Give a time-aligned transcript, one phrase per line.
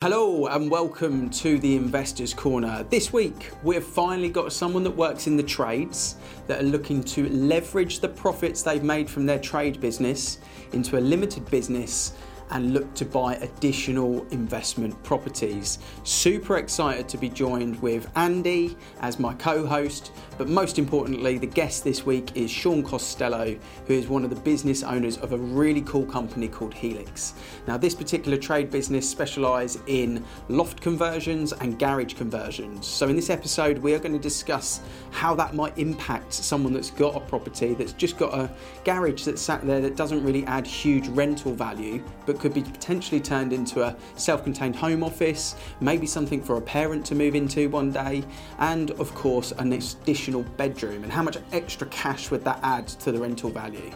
[0.00, 2.86] Hello and welcome to the Investors Corner.
[2.88, 6.14] This week we have finally got someone that works in the trades
[6.46, 10.38] that are looking to leverage the profits they've made from their trade business
[10.72, 12.12] into a limited business
[12.50, 15.78] and look to buy additional investment properties.
[16.04, 21.46] Super excited to be joined with Andy as my co host, but most importantly, the
[21.46, 23.56] guest this week is Sean Costello,
[23.86, 27.34] who is one of the business owners of a really cool company called Helix.
[27.66, 32.86] Now, this particular trade business specialise in loft conversions and garage conversions.
[32.86, 36.90] So, in this episode, we are going to discuss how that might impact someone that's
[36.90, 38.50] got a property that's just got a
[38.84, 43.20] garage that's sat there that doesn't really add huge rental value, but could be potentially
[43.20, 47.68] turned into a self contained home office, maybe something for a parent to move into
[47.68, 48.24] one day,
[48.58, 51.02] and of course, an additional bedroom.
[51.02, 53.90] And how much extra cash would that add to the rental value?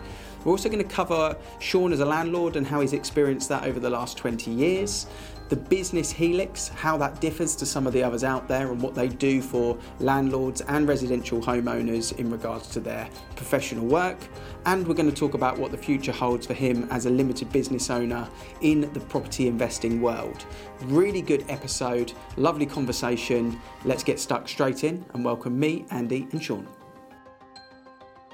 [0.45, 3.79] We're also going to cover Sean as a landlord and how he's experienced that over
[3.79, 5.07] the last 20 years
[5.53, 8.95] the business Helix, how that differs to some of the others out there, and what
[8.95, 14.17] they do for landlords and residential homeowners in regards to their professional work.
[14.65, 17.53] And we're going to talk about what the future holds for him as a limited
[17.53, 18.27] business owner
[18.63, 20.47] in the property investing world.
[20.85, 23.61] Really good episode, lovely conversation.
[23.85, 26.67] Let's get stuck straight in and welcome me, Andy, and Sean.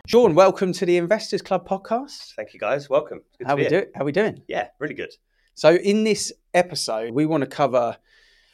[0.06, 2.34] Sean, welcome to the Investors Club podcast.
[2.36, 2.88] Thank you, guys.
[2.88, 3.22] Welcome.
[3.44, 3.86] How we do?
[3.96, 4.40] How we doing?
[4.46, 5.10] Yeah, really good.
[5.58, 7.96] So in this episode, we want to cover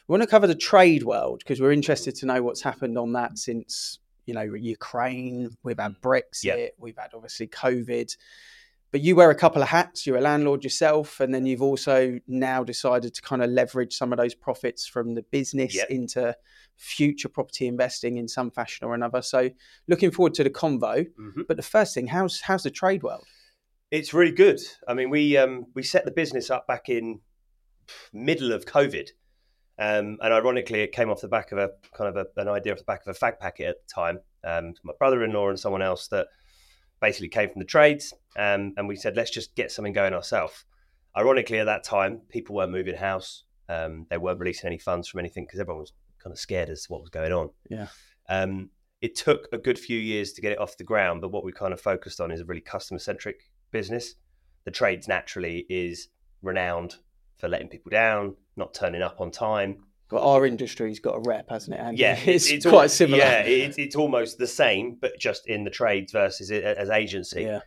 [0.07, 3.13] we want to cover the trade world because we're interested to know what's happened on
[3.13, 5.55] that since you know Ukraine.
[5.61, 6.43] We've had Brexit.
[6.45, 6.73] Yep.
[6.79, 8.17] We've had obviously COVID.
[8.91, 10.07] But you wear a couple of hats.
[10.07, 14.11] You're a landlord yourself, and then you've also now decided to kind of leverage some
[14.11, 15.89] of those profits from the business yep.
[15.91, 16.35] into
[16.75, 19.21] future property investing in some fashion or another.
[19.21, 19.51] So,
[19.87, 21.05] looking forward to the convo.
[21.05, 21.41] Mm-hmm.
[21.47, 23.27] But the first thing, how's how's the trade world?
[23.95, 24.59] It's really good.
[24.89, 27.21] I mean, we um, we set the business up back in
[28.11, 29.07] middle of COVID,
[29.79, 32.73] um, and ironically, it came off the back of a kind of a, an idea
[32.73, 34.19] off the back of a fag packet at the time.
[34.43, 36.27] Um, my brother-in-law and someone else that
[36.99, 40.65] basically came from the trades, um, and we said let's just get something going ourselves.
[41.17, 43.45] Ironically, at that time, people weren't moving house.
[43.69, 46.83] Um, they weren't releasing any funds from anything because everyone was kind of scared as
[46.83, 47.49] to what was going on.
[47.69, 47.87] Yeah.
[48.27, 51.45] Um, it took a good few years to get it off the ground, but what
[51.45, 54.15] we kind of focused on is a really customer centric business.
[54.65, 56.09] The trades naturally is
[56.41, 56.95] renowned
[57.37, 59.83] for letting people down, not turning up on time.
[60.09, 61.81] But our industry's got a rep, hasn't it?
[61.81, 63.17] And yeah, it's, it's quite all, similar.
[63.17, 67.43] Yeah, it's, it's almost the same, but just in the trades versus it as agency.
[67.43, 67.59] Yeah.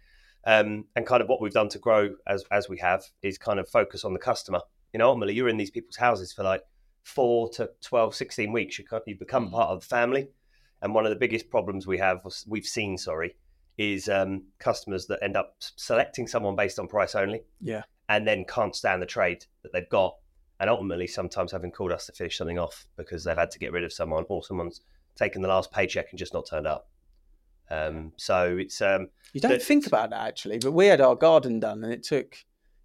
[0.47, 3.59] Um, and kind of what we've done to grow as as we have is kind
[3.59, 4.60] of focus on the customer.
[4.92, 6.62] You know, ultimately, you're in these people's houses for like
[7.03, 8.78] four to 12, 16 weeks.
[8.78, 8.84] You,
[9.19, 9.53] become mm.
[9.53, 10.28] part of the family.
[10.80, 13.34] And one of the biggest problems we have, we've seen, sorry,
[13.78, 17.43] is um, customers that end up selecting someone based on price only.
[17.61, 17.83] Yeah.
[18.09, 20.16] And then can't stand the trade that they've got.
[20.61, 23.71] And ultimately, sometimes having called us to finish something off because they've had to get
[23.71, 24.81] rid of someone or someone's
[25.15, 26.91] taken the last paycheck and just not turned up.
[27.71, 28.81] Um, so it's.
[28.83, 31.93] Um, you don't the, think about that actually, but we had our garden done and
[31.93, 32.37] it took,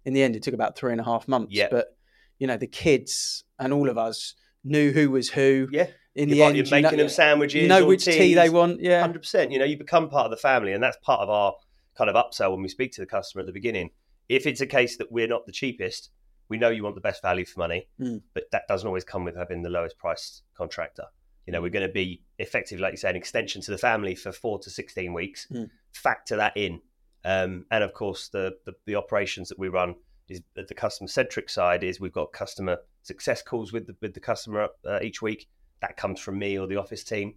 [0.04, 1.52] in the end, it took about three and a half months.
[1.52, 1.68] Yeah.
[1.70, 1.96] But,
[2.38, 5.68] you know, the kids and all of us knew who was who.
[5.72, 7.62] Yeah in you're the end, you're making you know, them sandwiches.
[7.62, 8.80] You know which teas, tea they want.
[8.80, 9.50] Yeah, hundred percent.
[9.50, 11.54] You know, you become part of the family, and that's part of our
[11.96, 13.90] kind of upsell when we speak to the customer at the beginning.
[14.28, 16.10] If it's a case that we're not the cheapest,
[16.48, 18.22] we know you want the best value for money, mm.
[18.32, 21.04] but that doesn't always come with having the lowest priced contractor.
[21.46, 24.14] You know, we're going to be effectively, like you say, an extension to the family
[24.14, 25.46] for four to sixteen weeks.
[25.52, 25.68] Mm.
[25.92, 26.80] Factor that in,
[27.24, 29.96] um, and of course, the, the the operations that we run
[30.28, 31.82] is the customer centric side.
[31.82, 35.48] Is we've got customer success calls with the with the customer uh, each week
[35.84, 37.34] that comes from me or the office team.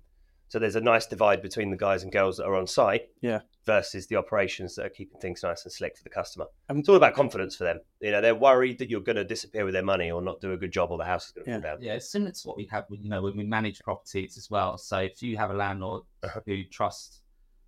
[0.50, 3.42] So there's a nice divide between the guys and girls that are on site, yeah,
[3.66, 6.46] versus the operations that are keeping things nice and slick for the customer.
[6.70, 7.82] And it's all about confidence for them.
[8.00, 10.54] You know, they're worried that you're going to disappear with their money or not do
[10.54, 11.60] a good job, or the house is going to yeah.
[11.60, 11.82] fall down.
[11.82, 14.78] Yeah, it's similar to what we have, you know, when we manage properties as well.
[14.78, 16.40] So if you have a landlord uh-huh.
[16.46, 17.20] who trusts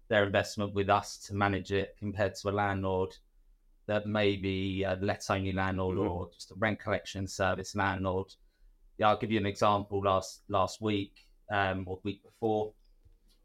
[0.08, 3.14] their investment with us to manage it, compared to a landlord
[3.88, 6.08] that may be a let only landlord mm-hmm.
[6.08, 8.28] or just a rent collection service landlord
[9.00, 10.02] yeah, I'll give you an example.
[10.02, 12.74] Last last week um, or week before,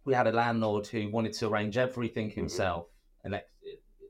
[0.05, 2.41] we had a landlord who wanted to arrange everything mm-hmm.
[2.41, 2.87] himself,
[3.23, 3.41] and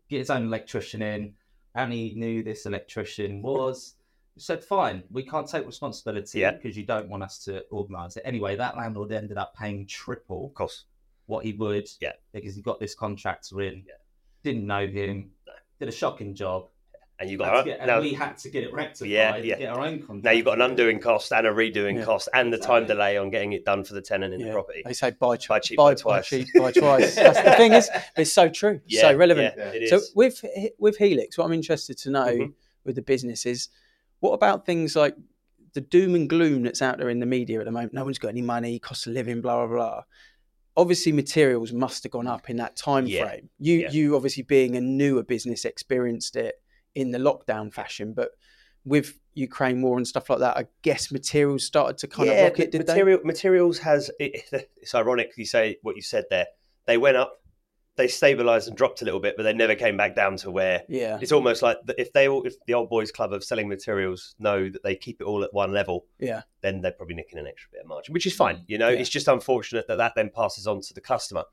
[0.08, 1.34] get his own electrician in,
[1.74, 3.94] and he knew this electrician was.
[4.36, 6.50] We said, fine, we can't take responsibility yeah.
[6.50, 8.24] because you don't want us to organise it.
[8.24, 10.86] Anyway, that landlord ended up paying triple, of course,
[11.26, 13.94] what he would, yeah, because he got this contractor in, yeah.
[14.42, 15.30] didn't know him,
[15.78, 16.66] did a shocking job,
[17.18, 19.08] and you got get, now, we had to get it rectified.
[19.08, 19.56] Yeah, yeah.
[19.56, 20.24] Get our own contract.
[20.24, 22.04] Now you've got an undoing cost and a redoing yeah.
[22.04, 24.46] cost, and the time delay on getting it done for the tenant in yeah.
[24.46, 24.82] the property.
[24.84, 26.30] They say buy, buy cheap, buy, buy twice.
[26.30, 27.14] Buy cheap, buy twice.
[27.14, 29.54] That's the thing is, it's so true, yeah, so relevant.
[29.88, 30.44] so with
[30.78, 32.50] with Helix, what I'm interested to know mm-hmm.
[32.84, 33.68] with the business is,
[34.20, 35.14] what about things like
[35.74, 37.92] the doom and gloom that's out there in the media at the moment.
[37.92, 40.02] No one's got any money, cost of living, blah blah blah.
[40.76, 43.26] Obviously, materials must have gone up in that time Yeah.
[43.26, 43.50] frame.
[43.58, 43.90] You Yeah.
[43.90, 46.60] you obviously being a newer business experienced it
[46.94, 48.30] in the lockdown fashion, but
[48.84, 52.70] with Ukraine war and stuff like that, I guess materials started to kind of rocket.
[52.70, 54.10] Did material, materials has.
[54.20, 54.42] It,
[54.76, 56.46] it's ironic you say what you said there.
[56.86, 57.40] They went up,
[57.96, 60.82] they stabilised and dropped a little bit, but they never came back down to where?
[60.88, 64.34] Yeah, it's almost like if they all, if the old boys club of selling materials
[64.38, 67.46] know that they keep it all at one level, yeah, then they're probably nicking an
[67.46, 68.64] extra bit of margin, which is fine.
[68.66, 68.98] You know, Yeah.
[69.00, 71.44] it's just unfortunate that that then passes on to the customer.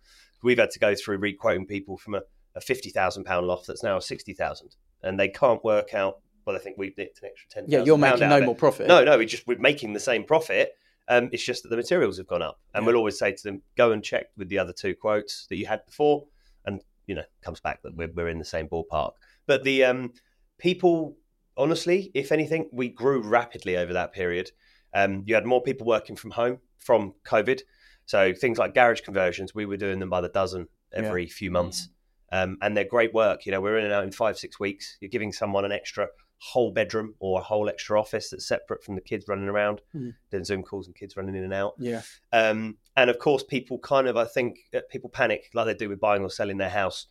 [0.43, 2.21] We've had to go through requoting people from a,
[2.55, 6.19] a fifty thousand pound loft that's now sixty thousand, and they can't work out.
[6.45, 7.65] Well, I think we've nicked an extra ten.
[7.67, 7.83] yeah.
[7.83, 8.87] You're making no more profit.
[8.87, 10.73] No, no, we're just we're making the same profit.
[11.07, 12.87] Um, it's just that the materials have gone up, and Yeah.
[12.87, 15.65] we'll always say to them, "Go and check with the other two quotes that you
[15.65, 16.27] had before,"
[16.65, 19.13] and you know, comes back that we're, we're in the same ballpark.
[19.45, 20.13] But the um,
[20.57, 21.17] people,
[21.57, 24.51] honestly, if anything, we grew rapidly over that period.
[24.93, 27.61] Um, you had more people working from home from COVID,
[28.05, 31.89] so things like garage conversions, we were doing them by the dozen every few months,
[32.31, 33.45] um, and they're great work.
[33.45, 34.97] You know, we're in and out in five six weeks.
[35.01, 36.07] You're giving someone an extra
[36.39, 40.15] whole bedroom or a whole extra office that's separate from the kids running around, Mhm.
[40.31, 41.75] doing Zoom calls and kids running in and out.
[41.77, 42.01] Yeah,
[42.31, 45.87] Um, and of course, people kind of, I think, uh, people panic like they do
[45.89, 47.05] with buying or selling their house.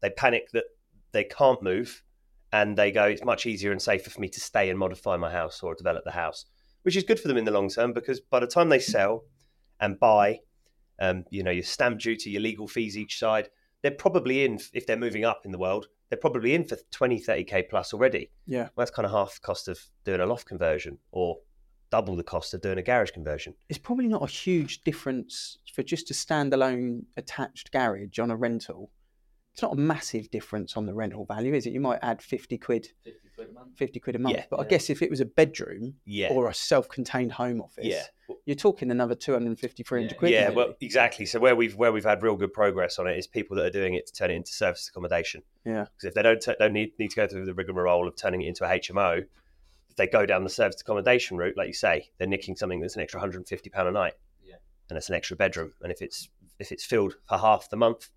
[0.00, 0.64] They panic that
[1.12, 2.02] they can't move
[2.50, 5.30] and they go, it's much easier and safer for me to stay and modify my
[5.30, 6.46] house or develop the house,
[6.80, 9.24] which is good for them in the long term because by the time they sell
[9.80, 10.40] and buy,
[10.98, 13.50] um, you know, your stamp duty, your legal fees each side,
[13.82, 17.20] they're probably in, if they're moving up in the world, they're probably in for 20,
[17.20, 18.30] 30K plus already.
[18.46, 18.62] yeah.
[18.62, 21.38] Well, that's kind of half the cost of doing a loft conversion or
[21.90, 23.54] double the cost of doing a garage conversion.
[23.68, 28.90] It's probably not a huge difference for just a standalone attached garage on a rental.
[29.52, 31.74] It's not a massive difference on the rental value, is it?
[31.74, 33.76] You might add fifty quid, 50 quid a month.
[33.76, 34.36] fifty quid a month.
[34.36, 34.44] Yeah.
[34.50, 36.28] but I guess if it was a bedroom Yeah.
[36.32, 38.02] or a self-contained home office, yeah.
[38.46, 40.18] you're talking another 250, 300 Yeah.
[40.18, 40.30] quid.
[40.32, 40.56] yeah, maybe.
[40.56, 41.26] well, exactly.
[41.26, 43.70] So where we've where we've had real good progress on it is people that are
[43.70, 45.42] doing it to turn it into service accommodation.
[45.64, 45.84] Yeah.
[45.96, 48.42] Because if they don't t- don't need need to go through the rigmarole of turning
[48.42, 49.24] it into a HMO,
[49.90, 52.96] if they go down the service accommodation route, like you say, they're nicking something that's
[52.96, 54.14] an extra 150 pound a night.
[54.42, 54.56] Yeah.
[54.88, 58.08] And it's an extra bedroom, and if it's if it's filled for half the month,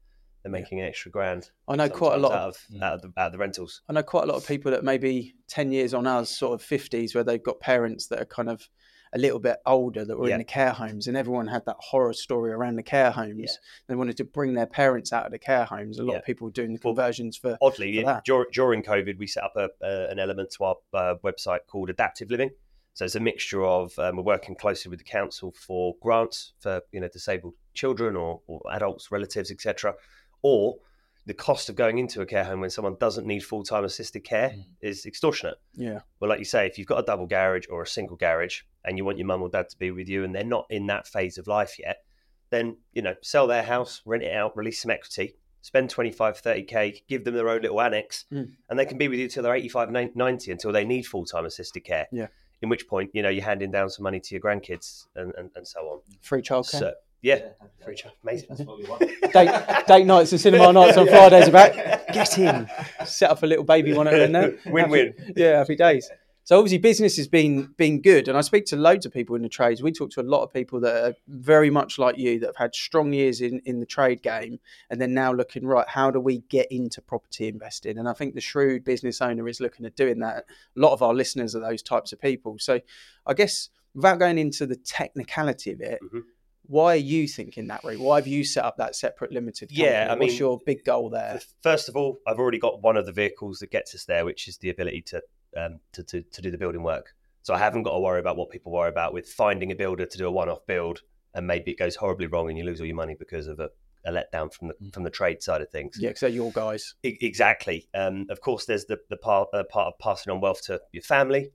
[0.45, 1.49] they're making an extra grand.
[1.67, 2.33] I know quite a lot.
[2.33, 3.81] out Of, of out of, the, out of the rentals.
[3.89, 6.61] I know quite a lot of people that maybe ten years on us, sort of
[6.61, 8.69] fifties, where they've got parents that are kind of
[9.13, 10.35] a little bit older that were Yeah.
[10.35, 13.35] in the care homes, and everyone had that horror story around the care homes.
[13.39, 13.57] Yeah.
[13.87, 15.97] They wanted to bring their parents out of the care homes.
[15.97, 16.19] A lot Yeah.
[16.19, 17.57] of people were doing the Well, conversions for.
[17.59, 18.25] Oddly, for in- that.
[18.51, 22.29] during COVID, we set up a, uh, an element to our uh, website called Adaptive
[22.29, 22.51] Living.
[22.93, 26.81] So it's a mixture of um, we're working closely with the council for grants for
[26.93, 29.95] you know disabled children or, or adults, relatives, etc.
[30.41, 30.77] Or
[31.25, 34.23] the cost of going into a care home when someone doesn't need full time assisted
[34.23, 34.65] care Mm.
[34.81, 35.55] is extortionate.
[35.73, 38.61] Yeah, Well, like you say, if you've got a double garage or a single garage
[38.83, 40.85] and you want your mum or dad to be with you and they're not in
[40.87, 42.03] that phase of life yet,
[42.51, 47.01] then, you know, sell their house, rent it out, release some equity, spend 25, 30K,
[47.07, 48.51] give them their own little annex, Mm.
[48.69, 51.45] and they can be with you till they're 85, 90 until they need full time
[51.45, 52.07] assisted care.
[52.11, 52.27] Yeah.
[52.61, 55.49] In which point, you know, you're handing down some money to your grandkids and, and,
[55.55, 56.01] and so on.
[56.21, 56.65] free childcare.
[56.79, 56.93] So,
[57.25, 58.11] yeah, happy free.
[58.23, 58.47] Amazing.
[58.49, 59.01] That's what we want.
[59.33, 61.73] date, date nights and cinema nights on Fridays about
[62.13, 62.69] get in,
[63.05, 64.55] set up a little baby one in there.
[64.67, 65.13] Win-win.
[65.17, 66.09] Happy- yeah, happy days.
[66.43, 69.41] So obviously business has been been good, and I speak to loads of people in
[69.41, 69.81] the trades.
[69.81, 72.55] We talk to a lot of people that are very much like you that have
[72.55, 74.59] had strong years in in the trade game,
[74.91, 75.89] and then now looking right.
[75.89, 77.97] How do we get into property investing?
[77.97, 80.35] And I think the shrewd business owner is looking at doing that.
[80.37, 82.59] A lot of our listeners are those types of people.
[82.59, 82.79] So
[83.25, 85.99] I guess without going into the technicality of it.
[86.03, 86.21] Mhm.
[86.67, 87.99] Why are you thinking that route?
[87.99, 89.87] Why have you set up that separate limited company?
[89.89, 91.39] Yeah, I What's mean, your big goal there?
[91.61, 94.47] First of all, I've already got one of the vehicles that gets us there, which
[94.47, 95.21] is the ability to
[95.57, 97.13] um, to, to, to do the building work.
[97.43, 100.05] So I haven't got to worry about what people worry about with finding a builder
[100.05, 101.01] to do a one-off build,
[101.33, 103.69] and maybe it goes horribly wrong and you lose all your money because of a,
[104.05, 104.93] a letdown from the Mm.
[104.93, 105.97] from the trade side of things.
[105.99, 106.95] Yeah, because they're your guys.
[107.03, 107.87] E- exactly.
[107.93, 111.03] Um, of course, there's the the part uh, part of passing on wealth to your
[111.03, 111.51] family,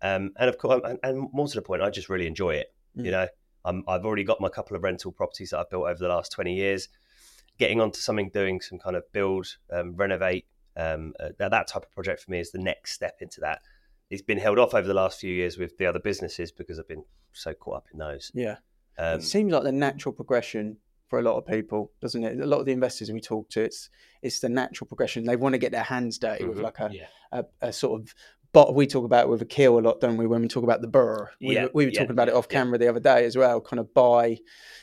[0.00, 2.72] um, and of course, and, and more to the point, I just really enjoy it.
[2.96, 3.04] Mm.
[3.04, 3.28] You know,
[3.64, 6.32] I'm, I've already got my couple of rental properties that I've built over the last
[6.32, 6.88] 20 years.
[7.58, 11.82] Getting onto something, doing some kind of build, um, renovate, um, uh, that, that type
[11.84, 13.60] of project for me is the next step into that.
[14.10, 16.88] It's been held off over the last few years with the other businesses because I've
[16.88, 18.30] been so caught up in those.
[18.34, 18.56] Yeah.
[18.98, 20.78] Um, it seems like the natural progression
[21.08, 22.40] for a lot of people, doesn't it?
[22.40, 23.90] A lot of the investors we talk to, it's
[24.22, 25.24] it's the natural progression.
[25.24, 26.62] They want to get their hands dirty with Mhm.
[26.62, 27.06] like a, Yeah.
[27.32, 28.14] a, a sort of
[28.52, 30.26] but we talk about it with a keel a lot, don't we?
[30.26, 32.32] When we talk about the BRR, we, Yeah, were- we were yeah, talking about it
[32.32, 32.58] yeah, off yeah.
[32.58, 33.60] camera the other day as well.
[33.60, 34.38] Kind of buy,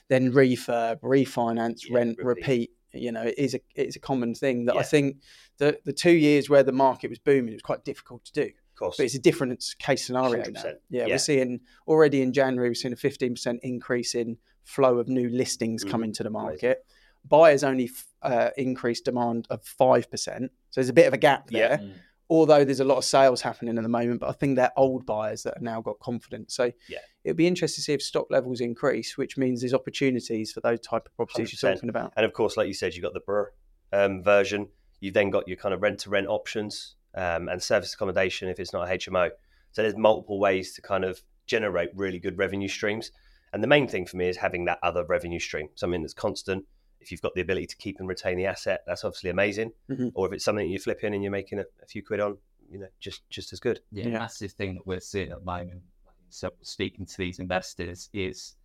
[0.08, 2.42] then refurb, refinance, Yeah, rent, repeat.
[2.42, 2.72] repeat.
[2.94, 5.18] You know, it is a it's a common thing that I think
[5.60, 8.42] the the two years where the market was booming, it was quite difficult to do.
[8.52, 8.98] Of course.
[8.98, 10.64] but it's a different case scenario now.
[10.64, 11.06] Yeah, Yeah.
[11.08, 15.84] we're seeing already in January, we're seeing a 15% increase in flow of new listings
[15.84, 15.90] Mhm.
[15.92, 16.86] coming to the market.
[17.28, 20.52] Buyers only f- uh, increased demand of 5%.
[20.70, 21.68] So there's a bit of a gap Yeah.
[21.68, 21.78] there.
[21.80, 21.92] Mm.
[22.30, 25.06] Although there's a lot of sales happening at the moment, but I think they're old
[25.06, 26.54] buyers that have now got confidence.
[26.54, 27.00] So Yeah.
[27.24, 30.80] it'd be interesting to see if stock levels increase, which means there's opportunities for those
[30.80, 32.14] type of properties you're talking about.
[32.16, 33.52] And of course, like you said, you've got the Brr
[33.92, 34.70] um, version.
[35.00, 38.60] You've then got your kind of rent to rent options um, and service accommodation if
[38.60, 39.32] it's not a HMO.
[39.72, 43.12] So there's multiple ways to kind of generate really good revenue streams.
[43.54, 46.66] And the main thing for me is having that other revenue stream, something that's constant.
[47.02, 49.72] If you've got the ability to keep and retain the asset, that's obviously amazing.
[49.90, 50.12] Mhm.
[50.16, 52.38] Or if it's something you're flipping and you're making a, a few quid on,
[52.70, 53.80] you know, just just as good.
[53.92, 54.20] yeah, Yeah.
[54.20, 55.82] massive thing that we're seeing at the moment.
[56.30, 58.56] So speaking to these investors is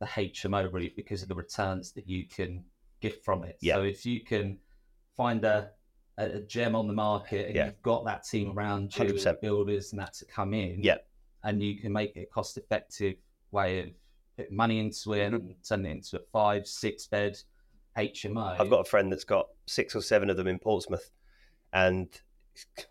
[0.00, 2.64] the HMO route because of the returns that you can
[3.00, 3.56] get from it.
[3.60, 3.76] Yeah.
[3.76, 4.58] So if you can
[5.16, 5.70] find a,
[6.18, 7.66] a, a gem on the market and Yeah.
[7.66, 9.40] you've got that team around you, 100%.
[9.40, 10.98] builders and that to come in, Yeah.
[11.44, 13.14] and you can make it a cost effective
[13.52, 13.88] way of
[14.36, 15.34] putting money into it Mm-hmm.
[15.36, 17.38] and turning it into a five, six bed
[17.96, 18.60] HMO.
[18.60, 21.10] I've got a friend that's got six or seven of them in Portsmouth,
[21.72, 22.08] and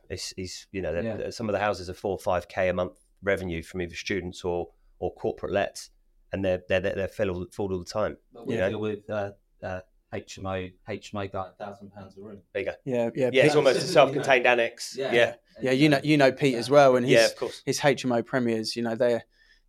[0.10, 1.30] it's, he's you know Yeah.
[1.30, 4.44] some of the houses are four or five k a month revenue from either students
[4.44, 4.70] or
[5.00, 5.90] or corporate lets,
[6.32, 8.18] and they're they're they're full full all the time.
[8.34, 8.70] But we Yeah.
[8.70, 9.32] deal with uh,
[9.62, 9.82] uh,
[10.14, 12.40] HMO, HMO guy, thousand pounds a room.
[12.54, 12.74] There you go.
[12.86, 13.30] Yeah, yeah.
[13.34, 14.96] Yeah, it's Pete- almost a self-contained annex.
[14.98, 17.62] Yeah, yeah, yeah, you know, you know Pete as well, and his yeah, of course.
[17.66, 19.24] his HMO premiers, you know, they're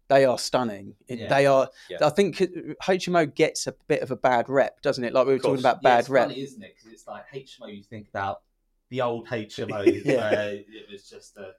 [0.09, 0.95] they are stunning.
[1.09, 1.29] It- Yeah.
[1.29, 1.69] They are.
[1.89, 1.99] Yeah.
[2.07, 2.47] I think uh,
[2.83, 5.13] HMO gets a bit of a bad rep, doesn't it?
[5.13, 6.29] Like we were talking about Yeah, bad it's rep.
[6.29, 6.75] funny, isn't it?
[6.77, 7.75] Because it's like HMO.
[7.77, 8.43] You think about
[8.91, 9.85] the old HMO.
[10.05, 10.31] Yeah.
[10.31, 11.53] where it was just a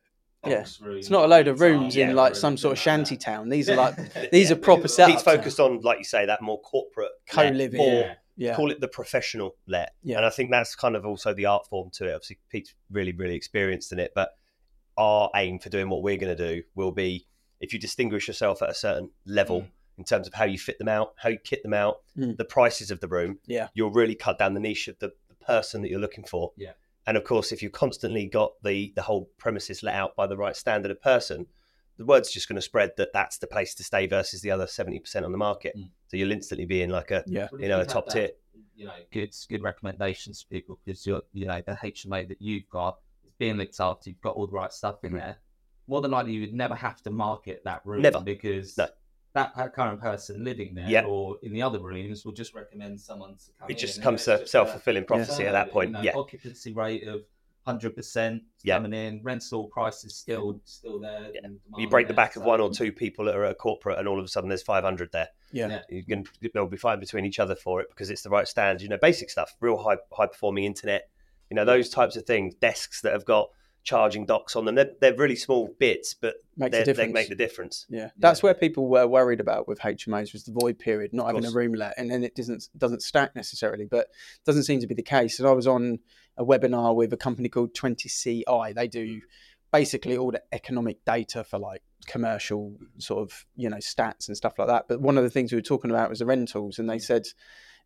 [0.47, 0.65] Yeah.
[0.81, 3.07] room, It's not a load of tile, rooms in like some sort of anything like
[3.07, 3.49] shanty town.
[3.49, 5.09] These are like these are proper These setups.
[5.11, 7.79] He's focused on, like you say, that more corporate Co-living.
[7.81, 8.13] or Yeah.
[8.37, 9.93] Yeah, call it the professional let.
[10.03, 10.17] Yeah.
[10.17, 12.13] And I think that's kind of also the art form to it.
[12.13, 14.11] Obviously, Pete's really, really experienced in it.
[14.13, 14.31] But
[14.97, 17.25] our aim for doing what we're going to do will be
[17.59, 19.67] if you distinguish yourself at a certain level Mm.
[19.97, 22.37] in terms of how you fit them out, how you kit them out, Mm.
[22.37, 23.69] the prices of the room, Yeah.
[23.73, 26.51] you'll really cut down the niche of the, the person that you're looking for.
[26.57, 26.73] Yeah.
[27.07, 30.35] And of course, if you've constantly got the the whole premises let out by the
[30.37, 31.45] right standard of person,
[31.97, 34.65] the word's just going to spread that that's the place to stay versus the other
[34.65, 35.77] 70% on the market.
[35.77, 35.91] Mm.
[36.07, 38.29] So you'll instantly be in like a, yeah, you know, a top that, tier.
[38.75, 42.67] You know, good good recommendations for people because you're you know the HMO that you've
[42.69, 44.09] got is being looked after.
[44.09, 45.19] You've got all the right stuff in Mhm.
[45.19, 45.37] there.
[45.87, 48.19] More than likely, you would never have to market that room Never.
[48.21, 48.87] because No.
[49.33, 51.05] that that current person living there Yeah.
[51.05, 53.77] or in the other rooms will just recommend someone to come It in.
[53.77, 55.49] just comes to self fulfilling prophecy Yeah.
[55.49, 55.89] at that point.
[55.89, 56.13] You know, yeah.
[56.15, 57.25] occupancy rate of
[57.65, 58.75] hundred percent Yeah.
[58.77, 61.31] coming in, rental prices still still there.
[61.33, 61.49] Yeah.
[61.77, 63.55] You break the there, back of so- one or two people that are at a
[63.55, 65.29] corporate, and all of a sudden there's 500 there.
[65.51, 65.81] yeah, Yeah.
[65.89, 68.81] You can they'll be fine between each other for it because it's the right stand.
[68.81, 71.09] You know, basic stuff, real high high performing internet.
[71.49, 72.55] You know, those types of things.
[72.55, 73.49] Desks that have got
[73.85, 74.75] charging docks on them.
[74.75, 77.85] They're, they're really small bits, but makes they a they make the difference.
[77.87, 81.35] Yeah, that's where people were worried about with HMOs was the void period, not Of
[81.35, 84.07] having a room let, and then it doesn't doesn't stack necessarily, but
[84.45, 85.39] doesn't seem to be the case.
[85.39, 85.99] And I was on
[86.35, 88.73] a webinar with a company called TwentyCi.
[88.73, 89.21] They do
[89.71, 94.59] basically all the economic data for like commercial sort of you know stats and stuff
[94.59, 94.87] like that.
[94.89, 97.27] But one of the things we were talking about was the rentals, and they said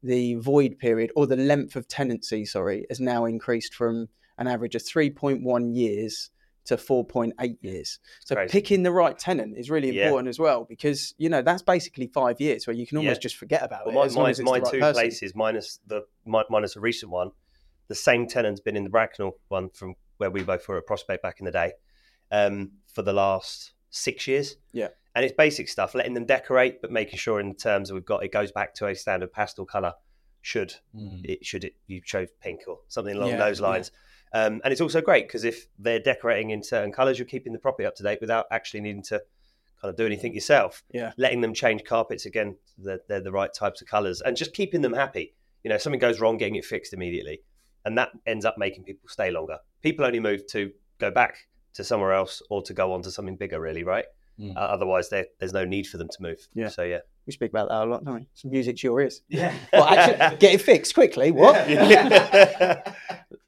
[0.02, 4.08] the void period or the length of tenancy, sorry, has now increased from
[4.40, 6.32] an average of 3.1 years
[6.66, 8.00] to 4.8 years.
[8.26, 8.52] So Crazy.
[8.52, 10.06] picking the right tenant is really Yeah.
[10.06, 13.22] important as well because you know that's basically five years where you can almost Yeah.
[13.24, 14.00] just forget about Well, it.
[14.00, 14.94] my, as long my, as it's my the right two person.
[15.02, 17.32] places minus the mi- minus a recent one,
[17.88, 21.24] the same tenant's been in the Bracknell one from where we both were at Prospect
[21.24, 21.74] back in the day,
[22.30, 24.58] um, for the last six years.
[24.72, 24.90] Yeah.
[25.16, 28.06] and it's basic stuff, letting them decorate, but making sure in the terms that we've
[28.06, 29.94] got, it goes back to a standard pastel color.
[30.42, 31.26] Should Mm.
[31.26, 33.68] it should it you chose pink or something along Yeah, those yeah.
[33.68, 33.92] lines.
[34.34, 37.60] Um, and it's also great because if they're decorating in certain colours, you're keeping the
[37.60, 39.22] property up to date without actually needing to
[39.82, 40.84] kind of do anything yourself.
[40.92, 41.14] Yeah.
[41.18, 44.82] Letting them change carpets again, they're, they're the right types of colours, and just keeping
[44.82, 45.34] them happy.
[45.64, 47.42] You know, if something goes wrong, getting it fixed immediately,
[47.86, 49.58] and that ends up making people stay longer.
[49.82, 53.36] People only move to go back to somewhere else or to go on to something
[53.36, 54.06] bigger, really, right?
[54.40, 54.56] Mm.
[54.56, 56.48] Uh, otherwise, there's no need for them to move.
[56.54, 56.70] Yeah.
[56.70, 57.00] So yeah.
[57.26, 58.28] We speak about that a lot, don't we?
[58.34, 59.22] Some music to your ears.
[59.28, 59.54] Yeah.
[59.74, 61.32] Well, actually, get it fixed quickly.
[61.32, 61.70] What?
[61.70, 62.94] Yeah.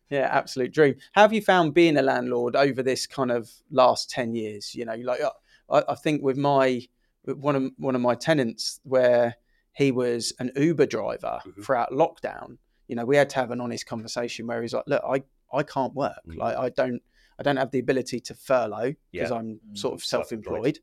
[0.10, 0.96] Yeah, absolute dream.
[1.14, 4.76] How have you found being a landlord over this kind of last ten years?
[4.76, 5.22] You know, like
[5.70, 6.82] I, I think with my
[7.24, 9.38] one of one of my tenants where
[9.72, 11.64] he was an Uber driver Mhm.
[11.64, 12.58] throughout lockdown.
[12.90, 15.64] You know, we had to have an honest conversation where he's like, "Look, I I
[15.64, 16.18] can't work.
[16.28, 16.38] Mhm.
[16.40, 17.02] Like I don't
[17.42, 19.38] I don't have the ability to furlough because Yeah.
[19.38, 20.80] I'm Mm, sort of self-employed.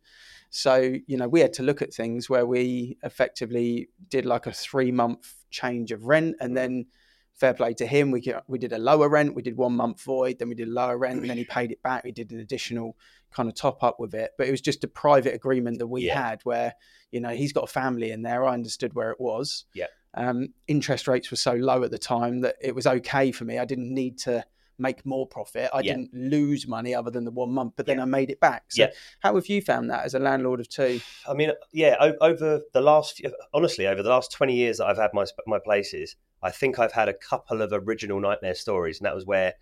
[0.50, 0.74] So
[1.06, 4.90] you know, we had to look at things where we effectively did like a three
[4.92, 6.86] month change of rent, and then
[7.34, 8.10] fair play to him.
[8.10, 10.98] We we did a lower rent, we did one month void, then we did lower
[10.98, 12.02] rent, and then he paid it back.
[12.04, 12.96] We did an additional
[13.30, 16.06] kind of top up with it, but it was just a private agreement that we
[16.06, 16.28] Yeah.
[16.28, 16.74] had where
[17.12, 18.44] you know he's got a family in there.
[18.44, 19.66] I understood where it was.
[19.74, 19.86] Yeah.
[20.14, 23.58] Um, interest rates were so low at the time that it was okay for me.
[23.58, 24.44] I didn't need to
[24.78, 25.70] make more profit.
[25.72, 25.94] I Yeah.
[25.96, 28.02] didn't lose money other than the one month, but then Yeah.
[28.02, 28.64] I made it back.
[28.70, 28.90] So Yeah.
[29.20, 31.00] how have you found that as a landlord of two?
[31.26, 33.20] I mean, yeah, over the last,
[33.52, 36.92] honestly, over the last 20 years that I've had my, my places, I think I've
[36.92, 38.98] had a couple of original nightmare stories.
[39.00, 39.54] And that was where,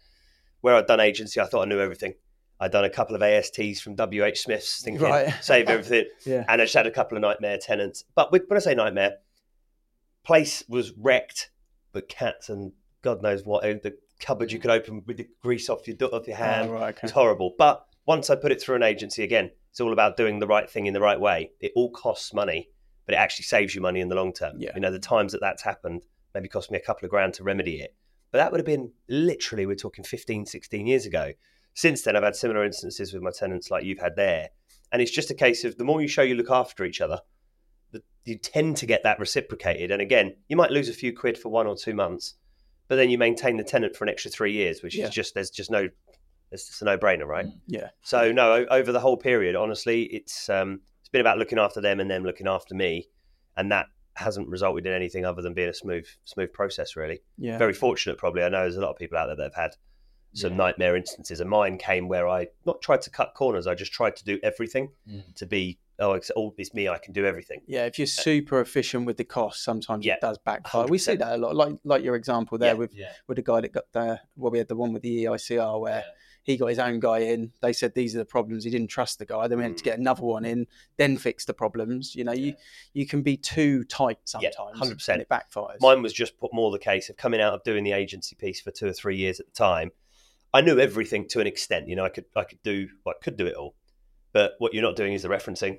[0.61, 2.15] where I'd done agency, I thought I knew everything.
[2.59, 5.33] I'd done a couple of ASTs from WH Smith's, thinking, Right.
[5.43, 6.07] save everything.
[6.25, 6.45] Yeah.
[6.49, 8.05] And I just had a couple of nightmare tenants.
[8.15, 9.17] But with, when I say nightmare,
[10.25, 11.51] place was wrecked,
[11.93, 15.69] but cats and God knows what, uh, the cupboard you could open with the grease
[15.69, 16.71] off your, off your hand.
[16.71, 17.01] Oh, right, okay.
[17.05, 17.55] It's horrible.
[17.57, 20.69] But once I put it through an agency again, it's all about doing the right
[20.69, 21.51] thing in the right way.
[21.61, 22.71] It all costs money,
[23.05, 24.57] but it actually saves you money in the long term.
[24.59, 24.73] Yeah.
[24.75, 26.05] You know, the times that that's happened
[26.35, 27.95] maybe cost me a couple of grand to remedy it.
[28.31, 31.33] But that would have been literally, we're talking 15, 16 years ago.
[31.75, 34.51] Since then, I've had similar instances with my tenants like you've had there.
[34.93, 37.21] And it's just a case of the more you show you look after each other,
[37.93, 39.91] the, you tend to get that reciprocated.
[39.91, 42.35] And again, you might lose a few quid for one or two months,
[42.89, 45.07] but then you maintain the tenant for an extra three years, which Yeah.
[45.07, 45.89] is just, there's just no,
[46.53, 47.47] it's just a no brainer, right?
[47.67, 47.91] Yeah.
[48.03, 52.01] So no, over the whole period, honestly, it's um, it's been about looking after them
[52.01, 53.09] and them looking after me,
[53.57, 56.97] and that hasn't resulted in anything other than being a smooth smooth process.
[56.97, 57.59] Really, Yeah.
[57.59, 58.19] very fortunate.
[58.19, 59.77] Probably, I know there's a lot of people out there that have had
[60.33, 60.57] some Yeah.
[60.59, 63.67] nightmare instances, and mine came where I not tried to cut corners.
[63.67, 65.35] I just tried to do everything Mm.
[65.35, 66.89] to be oh, it's all it's me.
[66.89, 67.61] I can do everything.
[67.67, 70.87] Yeah, if you're uh, super efficient with the cost, sometimes Yeah, it does backfire.
[70.87, 72.79] We see that a lot, like like your example there Yeah.
[72.79, 73.13] with Yeah.
[73.27, 76.05] with the guy that got the well, we had the one with the EICR where
[76.43, 77.53] he got his own guy in.
[77.61, 78.63] They said these are the problems.
[78.63, 79.49] He didn't trust the guy.
[79.49, 79.85] Then we had to mm.
[79.85, 82.15] get another one in, then fix the problems.
[82.15, 82.55] You know, you
[82.93, 85.09] you can be too tight Yeah, sometimes, 100%.
[85.09, 85.81] and it backfires.
[85.81, 88.61] Mine was just put more the case of coming out of doing the agency piece
[88.61, 89.91] for two or three years at the time.
[90.55, 91.89] I knew everything to an extent.
[91.89, 93.75] You know, I could I could do well, I could do it all,
[94.37, 95.79] but what you're not doing is the referencing.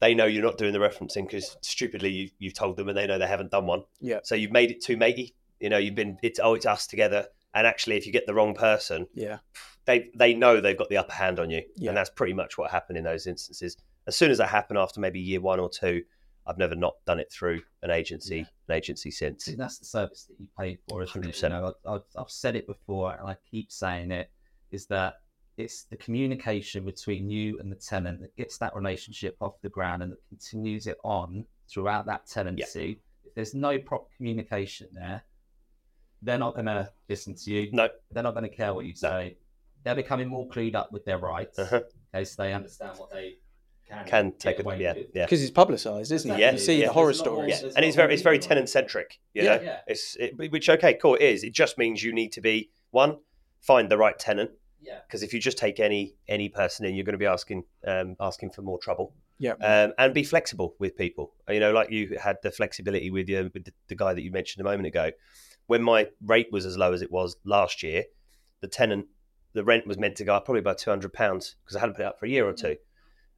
[0.00, 3.06] They know you're not doing the referencing because stupidly you, you've told them and they
[3.06, 3.84] know they haven't done one.
[3.98, 4.18] Yeah.
[4.24, 5.34] So you've made it too matey.
[5.58, 7.26] You know, you've been it's oh it's us together.
[7.54, 9.38] And actually, if you get the wrong person, yeah,
[9.86, 11.88] they they know they've got the upper hand on you, Yeah.
[11.90, 13.78] and that's pretty much what happened in those instances.
[14.06, 16.02] As soon as that happened after maybe year one or two,
[16.46, 18.44] I've never not done it through an agency, Yeah.
[18.68, 19.46] an agency since.
[19.46, 21.42] See, that's the service that you pay for, isn't 100%.
[21.44, 24.28] You know, I- I've, I've said it before, and I keep saying it:
[24.70, 25.14] is that
[25.56, 30.02] it's the communication between you and the tenant that gets that relationship off the ground
[30.02, 33.00] and that continues it on throughout that tenancy.
[33.24, 35.22] If there's no proper communication there,
[36.22, 37.68] they're not going to listen to you.
[37.72, 39.36] No, They're not going to care what you say.
[39.84, 41.82] They're becoming more clued up with their rights, Uh-huh.
[42.14, 43.36] okay, so they understand what they
[43.86, 45.08] can, can take a away yeah, with.
[45.14, 45.26] yeah.
[45.26, 46.38] because it's publicised, isn't it?
[46.38, 46.86] Yeah, you see yeah.
[46.86, 47.62] the horror There's a lot more- stories.
[47.62, 49.20] Yeah, and it's very it's very tenant centric.
[49.34, 49.56] You Yeah.
[49.56, 49.80] know, Yeah.
[49.86, 51.16] it's it, which okay, cool.
[51.16, 51.44] It is.
[51.44, 53.18] It just means you need to be one
[53.60, 54.52] find the right tenant
[54.84, 54.98] Yeah.
[55.06, 58.16] because if you just take any any person in, you're going to be asking um,
[58.20, 59.14] asking for more trouble.
[59.38, 59.54] Yeah.
[59.60, 61.32] um, and be flexible with people.
[61.48, 64.30] You know, like you had the flexibility with your with the, the guy that you
[64.30, 65.10] mentioned a moment ago.
[65.66, 68.04] When my rate was as low as it was last year,
[68.60, 69.06] the tenant,
[69.54, 71.94] the rent was meant to go up probably by two hundred pounds because I hadn't
[71.96, 72.76] put it up for a year or two,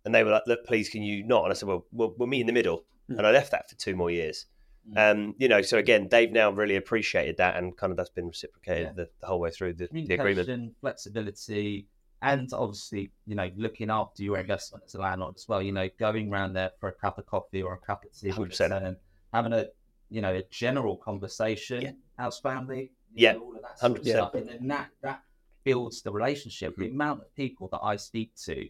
[0.04, 2.28] and they were like, "Look, please, can you not?" And I said, "Well, we'll, we'll
[2.28, 3.18] meet in the middle," Mm.
[3.18, 4.46] and I left that for two more years.
[4.96, 8.26] Um, you know, so again, they've now really appreciated that, and kind of that's been
[8.28, 8.92] reciprocated Yeah.
[8.92, 10.74] the, the whole way through the, the agreement.
[10.80, 11.86] flexibility,
[12.22, 15.60] and obviously, you know, looking after your investment as a landlord as well.
[15.62, 18.28] You know, going around there for a cup of coffee or a cup of tea,
[18.28, 18.68] with the 100%.
[18.68, 18.98] tenant,
[19.32, 19.66] having a
[20.08, 21.92] you know a general conversation, Yeah.
[22.18, 24.08] how's family, Yeah, know, all of that sort of 100%.
[24.10, 24.34] stuff.
[24.34, 25.22] and then that that
[25.64, 26.72] builds the relationship.
[26.72, 26.82] Mm-hmm.
[26.82, 28.68] The amount of people that I speak to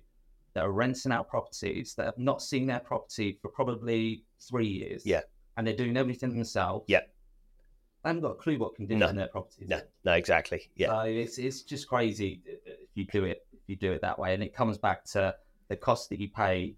[0.54, 5.04] that are renting out properties that have not seen their property for probably three years,
[5.04, 5.20] Yeah.
[5.56, 7.00] And they're doing everything themselves, Yeah.
[8.02, 9.12] they haven't got a clue what condition No.
[9.12, 10.70] their property is No, no, exactly.
[10.76, 14.18] Yeah, So it's it's just crazy if you do it if you do it that
[14.18, 15.34] way, and it comes back to
[15.68, 16.76] the cost that you pay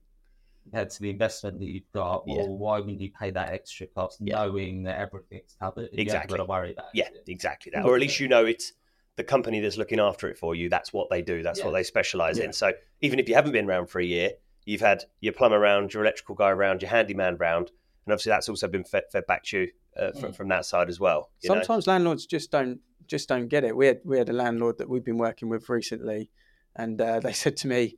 [0.62, 2.24] compared to the investment that you've got.
[2.26, 2.36] Yeah.
[2.36, 4.36] Well, why wouldn't you pay that extra cost, Yeah.
[4.36, 5.90] knowing that everything's covered?
[5.92, 6.34] Exactly.
[6.34, 7.24] You to worry about yeah, it.
[7.26, 7.84] exactly that.
[7.84, 8.72] Or at least you know it's
[9.16, 10.68] the company that's looking after it for you.
[10.70, 11.42] That's what they do.
[11.42, 12.44] That's what they specialize Yeah.
[12.44, 12.52] in.
[12.52, 14.32] So even if you haven't been around for a year,
[14.64, 17.70] you've had your plumber around, your electrical guy around, your handyman round,
[18.08, 19.68] and obviously that's also been fed, fed back to you
[19.98, 20.36] uh, from, Mm.
[20.36, 21.28] from that side as well.
[21.42, 21.56] you know?
[21.56, 23.76] Sometimes landlords just don't just don't get it.
[23.76, 26.30] We had we had a landlord that we've been working with recently,
[26.74, 27.96] and uh, they said to me,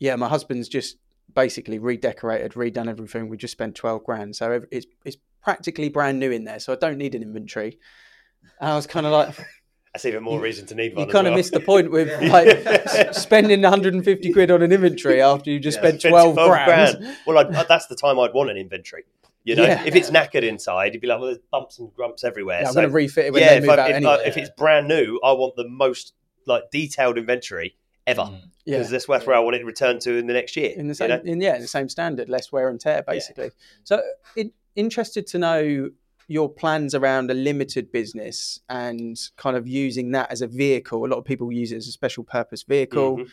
[0.00, 0.96] "Yeah, my husband's just
[1.34, 3.28] basically redecorated, redone everything.
[3.28, 6.58] We just spent twelve grand, so it's it's practically brand new in there.
[6.58, 7.78] So I don't need an inventory."
[8.60, 9.36] And I was kind of like,
[9.92, 11.08] that's even more reason to need "You one.
[11.08, 12.32] as kind of missed the point with Yeah.
[12.98, 16.64] like spending 150 quid on an inventory after you just Yeah, spent spent 12, 12
[16.66, 19.04] grand." Well, I'd, that's the time I'd want an inventory.
[19.48, 19.82] You know, Yeah.
[19.86, 22.60] if it's knackered inside, you'd be like, well, there's bumps and grumps everywhere.
[22.60, 24.12] Yeah, I'm So, going to refit it when yeah, they if, I, out if, anyway.
[24.12, 26.12] I- if it's brand new, I want the most
[26.46, 27.74] like detailed inventory
[28.06, 28.40] ever Mm.
[28.66, 28.76] yeah.
[28.76, 30.70] because that's that's where I want it to return to in the next year.
[30.76, 31.20] in the you same know?
[31.24, 33.50] in, yeah in the same standard less wear and tear basically
[33.84, 34.00] so
[34.34, 35.90] in, interested to know
[36.26, 41.08] your plans around a limited business and kind of using that as a vehicle a
[41.08, 43.28] lot of people use it as a special purpose vehicle Mhm.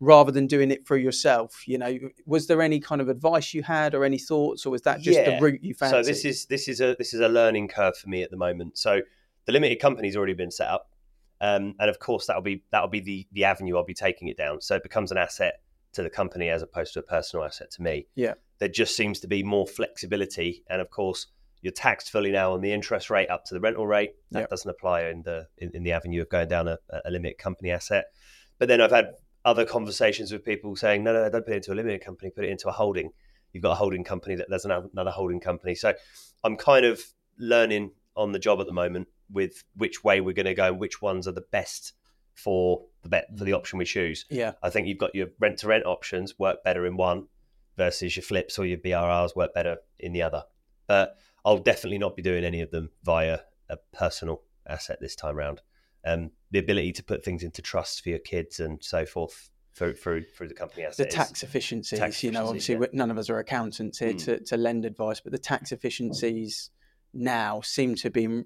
[0.00, 3.62] Rather than doing it for yourself you know was there any kind of advice you
[3.62, 5.30] had or any thoughts or was that just Yeah.
[5.36, 7.96] the route you found So this is this is a this is a learning curve
[7.96, 8.78] for me at the moment.
[8.78, 9.00] So
[9.46, 10.90] the limited company's already been set up,
[11.40, 14.36] um, and of course that'll be that'll be the the avenue I'll be taking it
[14.36, 14.60] down.
[14.60, 15.54] So it becomes an asset
[15.94, 18.06] to the company as opposed to a personal asset to me.
[18.14, 18.34] Yeah.
[18.58, 21.26] There just seems to be more flexibility, and of course
[21.60, 24.12] you're taxed fully now on the interest rate up to the rental rate.
[24.30, 24.50] That Yep.
[24.50, 27.70] doesn't apply in the in, in the avenue of going down a, a limited company
[27.72, 28.04] asset.
[28.58, 29.14] But then I've had
[29.48, 32.44] other conversations with people saying, no, no, don't put it into a limited company, put
[32.44, 33.10] it into a holding.
[33.52, 35.74] You've got a holding company that there's another another holding company.
[35.74, 35.94] So
[36.44, 37.02] I'm kind of
[37.38, 40.78] learning on the job at the moment with which way we're going to go and
[40.78, 41.94] which ones are the best
[42.34, 44.26] for the bet for the option we choose.
[44.30, 47.26] yeah I think you've got your rent to rent options work better in one
[47.76, 50.44] versus your flips or your BRRs work better in the other.
[50.86, 55.36] But I'll definitely not be doing any of them via a personal asset this time
[55.36, 55.62] round.
[56.06, 59.94] Um, the ability to put things into trusts for your kids and so forth through
[59.94, 61.08] through, through the company the asset.
[61.08, 62.86] is- tax efficiencies you know obviously yeah.
[62.92, 64.24] none of us are accountants here Mm.
[64.24, 66.70] to, to lend advice but the tax efficiencies
[67.12, 68.42] now seem to be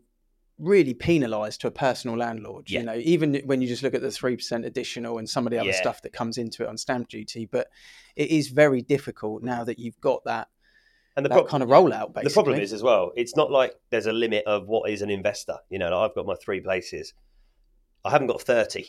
[0.58, 2.80] really penalised to a personal landlord Yeah.
[2.80, 5.58] you know even when you just look at the 3% additional and some of the
[5.58, 5.80] other Yeah.
[5.80, 7.68] stuff that comes into it on stamp duty but
[8.16, 10.48] it is very difficult now that you've got that
[11.16, 13.74] and the prob- kind of rollout basically The problem is as well, it's not like
[13.90, 15.58] there's a limit of what is an investor.
[15.68, 17.12] You know, like I've got my three places.
[18.04, 18.86] I haven't got 30,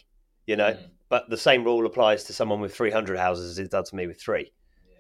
[0.48, 0.90] you know, Mm.
[1.10, 4.08] but the same rule applies to someone with 300 houses as it does to me
[4.08, 4.52] with three.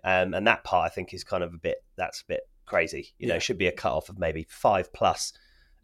[0.03, 3.13] Um, and that part I think is kind of a bit, that's a bit crazy.
[3.17, 3.37] You know, Yeah.
[3.37, 5.33] it should be a cut off of maybe five plus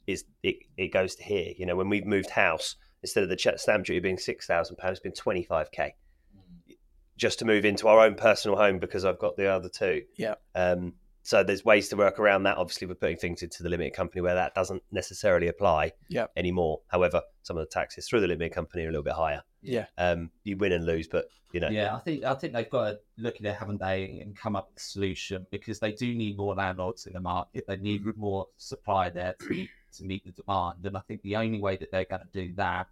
[0.08, 1.54] is it, it goes to here.
[1.58, 5.12] You know, when we've moved house, instead of the stamp duty being £6,000, it's been
[5.13, 5.94] 25k
[6.36, 6.76] Mm.
[7.18, 10.04] just to move into our own personal home because I've got the other two.
[10.18, 10.36] Yeah.
[10.56, 10.96] Um,
[11.30, 12.58] so there's ways to work around that.
[12.58, 16.26] Obviously, we're putting things into the limited company where that doesn't necessarily apply Yeah.
[16.36, 16.82] anymore.
[16.88, 19.44] However, some of the taxes through the limited company are a little bit higher.
[19.62, 22.70] yeah Um, you win and lose, but you know, Yeah, I think I think they've
[22.70, 25.92] got to look at it, haven't they, and come up with a solution because they
[25.92, 27.65] do need more landlords in the market.
[27.68, 28.20] They need Mm-hmm.
[28.20, 31.92] more supply there to, to meet the demand, and I think the only way that
[31.92, 32.88] they're going to do that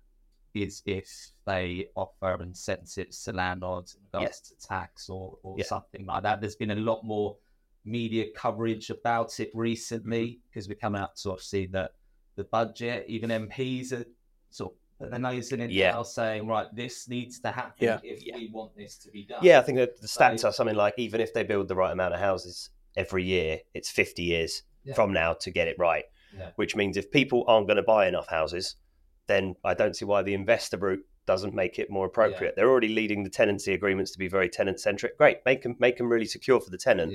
[0.54, 1.10] is if
[1.46, 5.66] they offer incentives to landlords in regards to tax or, or Yeah.
[5.66, 6.40] something like that.
[6.42, 7.36] There's been a lot more
[7.88, 11.92] media coverage about it recently because we come out to sort of see that
[12.36, 14.06] the budget, even MPs are
[14.50, 15.92] sort of nose in it Yeah.
[15.92, 18.00] now, saying, right, this needs to happen Yeah.
[18.04, 18.36] if Yeah.
[18.36, 19.40] we want this to be done.
[19.44, 21.76] yeah, I think that the stats So- are something like even if they build the
[21.76, 24.94] right amount of houses every year, it's 50 years Yeah.
[24.94, 26.06] from now to get it right.
[26.56, 28.76] Which means if people aren't going to buy enough houses,
[29.26, 32.56] then I don't see why the investor route doesn't make it more appropriate.
[32.56, 35.18] They're already leading the tenancy agreements to be very tenant centric.
[35.18, 37.14] Great, make them make them really secure for the tenant.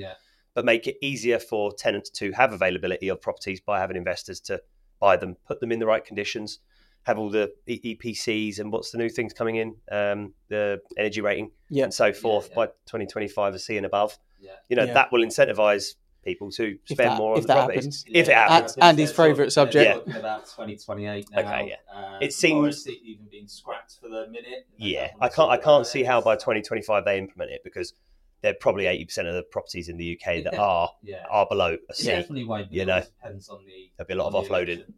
[0.55, 0.59] Yeah.
[0.61, 4.61] but make it easier for tenants to have availability of properties by having investors to
[4.99, 6.59] buy them, put them in the right conditions,
[7.03, 11.51] have all the EPCs and what's the new things coming in, um, the energy rating
[11.69, 12.55] yeah and so forth yeah.
[12.55, 14.17] by 2025, a C and above.
[14.39, 14.51] Yeah.
[14.69, 14.93] You know, Yeah.
[14.93, 17.83] that will incentivize people to spend that- more on if the that properties.
[17.83, 18.05] happens.
[18.07, 18.73] If it happens.
[18.75, 20.05] And- and his favourite talking- they're subject.
[20.05, 21.39] talking about 2028 now.
[21.39, 22.15] Okay, yeah.
[22.15, 24.65] Um, It seems- Morris even been scrapped for the minute.
[24.77, 25.51] Yeah, I can't.
[25.51, 27.93] I can't see how by 2025 they implement it because
[28.43, 30.61] they're probably 80 percent of the properties in the UK that Yeah.
[30.61, 31.25] are Yeah.
[31.31, 32.05] are below a It C.
[32.07, 32.93] definitely won't you know.
[32.93, 33.91] always depends on the.
[33.97, 34.67] There'll be a lot of offloading.
[34.67, 34.93] election,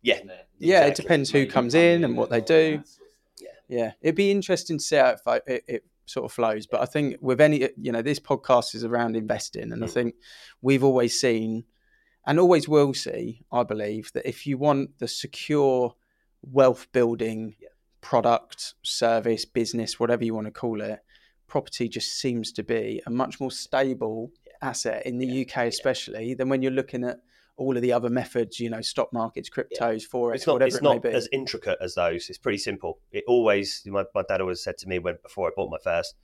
[0.00, 0.14] Yeah.
[0.16, 0.48] isn't it?
[0.58, 2.78] Yeah, it depends who comes in and what they do.
[2.78, 3.48] that sort of stuff.
[3.68, 6.66] Yeah, it'd be interesting to see how it, fo- it, it sort of flows.
[6.66, 9.92] But I think with any, you know, this podcast is around investing, and I Mm.
[9.92, 10.14] think
[10.62, 11.64] we've always seen,
[12.26, 15.94] and always will see, I believe, that if you want the secure
[16.42, 17.68] wealth building Yeah.
[18.02, 21.00] product, service, business, whatever you want to call it,
[21.54, 25.42] property just seems to be a much more stable asset in the Yeah.
[25.42, 27.18] UK, especially than when you're looking at
[27.56, 30.76] all of the other methods, you know, stock markets, cryptos, forex, it's not whatever it's
[30.78, 31.14] it not may be.
[31.14, 32.28] as intricate as those.
[32.28, 32.98] It's pretty simple.
[33.12, 36.16] It always my, my dad always said to me when before I bought my first,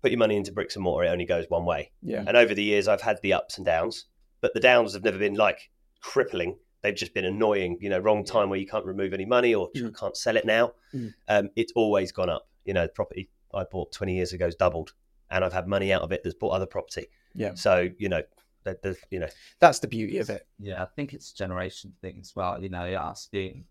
[0.00, 1.08] put your money into bricks and mortar.
[1.08, 1.90] It only goes one way.
[2.00, 4.04] yeah, And over the years, I've had the ups and downs,
[4.40, 6.56] but the downs have never been like crippling.
[6.82, 7.78] They've just been annoying.
[7.80, 9.98] You know, wrong time where you can't remove any money or Mm.
[9.98, 10.74] can't sell it now.
[10.94, 11.14] Mm.
[11.26, 12.46] Um, it's always gone up.
[12.64, 14.92] You know, property I bought 20 years ago has doubled,
[15.30, 17.06] and I've had money out of it that's bought other property.
[17.34, 17.54] Yeah.
[17.54, 18.22] So you know,
[18.64, 19.28] that the you know,
[19.60, 20.46] that's the beauty of it.
[20.58, 22.62] Yeah, I think it's a generation thing as well.
[22.62, 23.64] You know, us being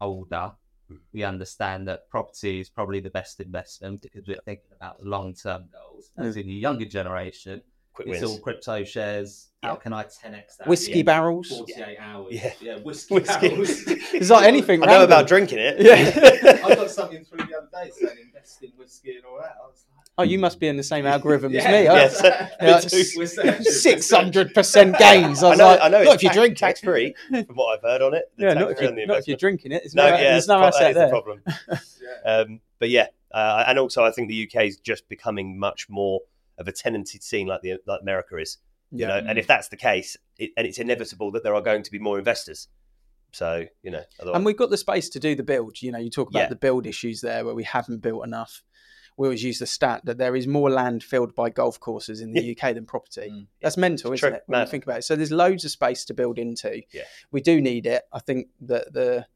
[0.00, 0.52] older,
[0.90, 0.98] Mm.
[1.14, 5.32] we understand that property is probably the best investment because we're thinking about the long
[5.32, 6.10] term goals.
[6.18, 7.62] As in the younger generation,
[7.94, 8.32] quick It's wins.
[8.32, 9.48] all crypto shares.
[9.62, 10.66] How can I 10x that?
[10.66, 11.48] Whiskey barrels.
[11.48, 12.26] 48 hours.
[12.30, 12.52] Yeah.
[12.60, 13.48] Yeah, whiskey, Whiskey.
[13.48, 13.82] barrels.
[14.12, 14.82] It's like anything.
[14.82, 15.08] I know random.
[15.10, 15.80] about drinking it.
[15.80, 16.58] Yeah.
[16.64, 19.56] I got something through the other day saying invest in whiskey and all that.
[19.62, 21.70] I was like, Oh, you must be in the same algorithm as me.
[21.84, 22.20] Yes.
[22.22, 23.04] Yeah, Me too.
[23.18, 25.42] We're saying- Six hundred percent gains.
[25.42, 27.82] I I know, like, I know not if you drink tax free, from what I've
[27.82, 28.30] heard on it.
[28.36, 29.82] Yeah, not if, you, not if you're drinking it.
[29.82, 31.08] There's No, no, yeah, there's no asset is the there.
[31.08, 31.42] problem.
[31.68, 31.78] Yeah.
[32.24, 36.20] Um, but yeah, uh, and also I think the UK is just becoming much more
[36.58, 38.58] of a tenanted scene like the like America is.
[38.90, 39.08] You Yeah.
[39.20, 41.90] know, and if that's the case, it, and it's inevitable that there are going to
[41.90, 42.68] be more investors.
[43.32, 45.82] So you know, otherwise, And we've got the space to do the build.
[45.82, 46.48] You know, you talk about Yeah.
[46.50, 48.62] the build issues there where we haven't built enough.
[49.16, 52.32] We always use the stat that there is more land filled by golf courses in
[52.32, 53.30] the UK than property.
[53.30, 53.46] Mm.
[53.62, 54.36] That's mental, It's isn't true.
[54.38, 54.42] it?
[54.46, 55.02] When you think about it.
[55.02, 56.82] So there's loads of space to build into.
[56.92, 57.04] Yeah.
[57.30, 58.02] We do need it.
[58.12, 59.26] I think that the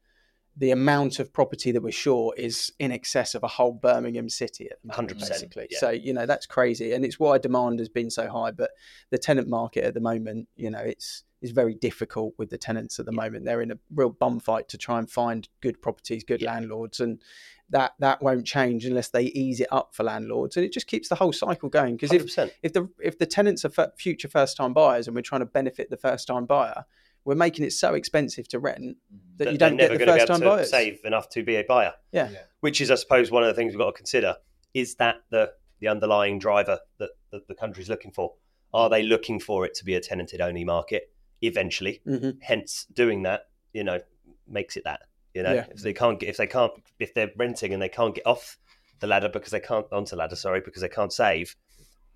[0.59, 4.67] the amount of property that we're short is in excess of a whole Birmingham city
[4.69, 5.67] at the moment, 100%, basically.
[5.71, 5.79] yeah.
[5.79, 6.91] So, you know, that's crazy.
[6.91, 8.51] And it's why demand has been so high.
[8.51, 8.71] But
[9.09, 12.99] the tenant market at the moment, you know, it's is very difficult with the tenants
[12.99, 13.45] at the moment.
[13.45, 16.51] They're in a real bum fight to try and find good properties, good Yeah.
[16.53, 17.21] landlords, and
[17.69, 20.57] that that won't change unless they ease it up for landlords.
[20.57, 21.95] And it just keeps the whole cycle going.
[21.95, 25.39] Because if if the if the tenants are future first time buyers and we're trying
[25.39, 26.83] to benefit the first time buyer,
[27.25, 28.97] we're making it so expensive to rent
[29.37, 30.69] that that you don't get the first time able to buyers.
[30.69, 31.93] save enough to be a buyer.
[32.11, 32.29] Yeah.
[32.31, 32.39] Yeah.
[32.61, 34.35] Which is, I suppose, one of the things we've got to consider.
[34.73, 38.33] Is that the the underlying driver that, that the country's looking for?
[38.73, 42.01] Are they looking for it to be a tenanted only market eventually?
[42.05, 43.99] hmm Hence, doing that, you know,
[44.47, 45.01] makes it that.
[45.33, 45.65] You know, Yeah.
[45.71, 48.57] if they can't get, if they can't, if they're renting and they can't get off
[48.99, 51.55] the ladder because they can't onto the ladder, sorry, because they can't save,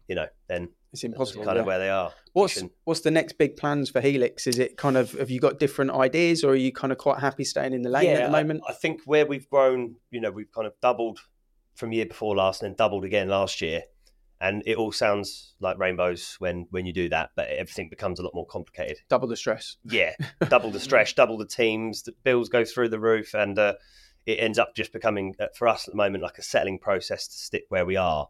[0.07, 1.45] you know, then It's impossible.
[1.45, 1.61] kind yeah.
[1.61, 2.11] of where they are.
[2.33, 4.47] What's what's the next big plans for Helix?
[4.47, 7.19] Is it kind of have you got different ideas, or are you kind of quite
[7.19, 8.61] happy staying in the lane at the moment?
[8.67, 11.19] I, think where we've grown, you know, we've kind of doubled
[11.75, 13.83] from year before last and then doubled again last year.
[14.41, 18.23] And it all sounds like rainbows when when you do that, but everything becomes a
[18.23, 18.97] lot more complicated.
[19.09, 19.77] Double the stress.
[19.85, 20.13] Yeah,
[20.49, 23.75] double the stress, double the teams, the bills go through the roof, and uh,
[24.25, 27.27] it ends up just becoming uh, for us at the moment like a settling process
[27.27, 28.27] to stick where we are.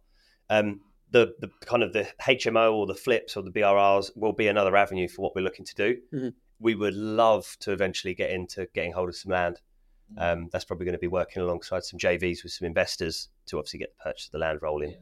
[0.49, 0.81] Um,
[1.13, 4.75] the the kind of the HMO or the flips or the BRRs will be another
[4.75, 5.97] avenue for what we're looking to do.
[6.13, 6.33] Mhm.
[6.59, 9.61] We would love to eventually get into getting hold of some land.
[10.17, 13.79] Um, that's probably going to be working alongside some JVs with some investors to obviously
[13.79, 14.95] get the purchase of the land rolling.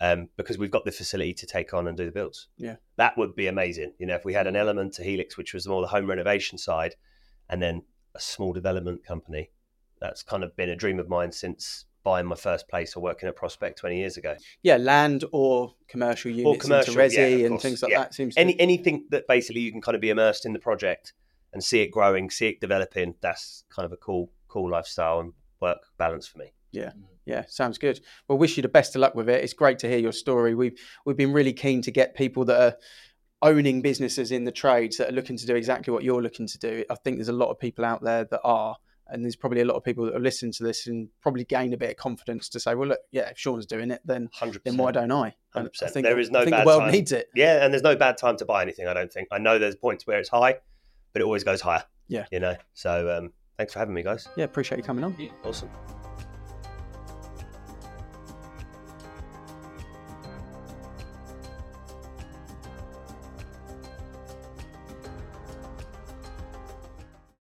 [0.00, 2.48] Um, because we've got the facility to take on and do the builds.
[2.58, 2.76] Yeah.
[2.96, 3.92] that would be amazing.
[3.98, 6.58] You know, if we had an element to Helix, which was more the home renovation
[6.58, 6.96] side,
[7.48, 7.82] and then
[8.14, 9.50] a small development company.
[10.00, 13.28] That's kind of been a dream of mine since buying my first place or working
[13.28, 14.36] at Prospect 20 years ago.
[14.62, 17.98] Yeah, land or commercial units or commercial, into resi of and things like yeah.
[17.98, 18.14] that.
[18.14, 21.14] Seems to Any anything that basically you can kind of be immersed in the project
[21.52, 23.16] and see it growing, see it developing.
[23.22, 26.52] That's kind of a cool, cool lifestyle and work balance for me.
[26.70, 26.92] Yeah,
[27.24, 27.98] yeah, sounds good.
[28.28, 29.42] Well, wish you the best of luck with it.
[29.42, 30.54] It's great to hear your story.
[30.54, 32.76] We've we've been really keen to get people that are
[33.42, 36.58] owning businesses in the trades that are looking to do exactly what you're looking to
[36.58, 36.84] do.
[36.88, 38.76] I think there's a lot of people out there that are,
[39.08, 41.72] and there's probably a lot of people that are listening to this and probably gain
[41.72, 44.62] a bit of confidence to say, well, look, yeah, if Sean's doing it, then 100%.
[44.64, 45.34] then why don't I?
[45.54, 45.82] 100%.
[45.82, 46.92] I think There is no I think bad the world time.
[46.92, 47.28] needs it.
[47.34, 48.86] Yeah, and there's no bad time to buy anything.
[48.88, 49.28] I don't think.
[49.30, 50.56] I know there's points where it's high,
[51.12, 51.84] but it always goes higher.
[52.08, 52.26] Yeah.
[52.30, 52.54] you know.
[52.74, 54.28] So um, thanks for having me, guys.
[54.36, 55.16] Yeah, appreciate you coming on.
[55.44, 55.70] Awesome.